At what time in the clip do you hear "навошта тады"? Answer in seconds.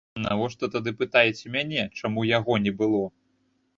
0.21-0.93